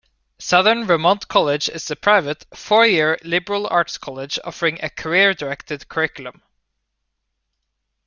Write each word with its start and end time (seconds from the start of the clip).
Southern 0.39 0.85
Vermont 0.87 1.27
College 1.27 1.69
is 1.69 1.91
a 1.91 1.95
private, 1.95 2.43
four-year, 2.55 3.19
liberal 3.23 3.67
arts 3.69 3.99
college 3.99 4.39
offering 4.43 4.79
a 4.81 4.89
career-directed 4.89 5.87
curriculum. 5.89 6.41